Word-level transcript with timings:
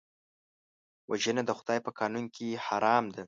وژنه 1.09 1.41
د 1.45 1.51
خدای 1.59 1.79
په 1.85 1.91
قانون 1.99 2.25
کې 2.35 2.47
حرام 2.65 3.05
ده 3.13 3.19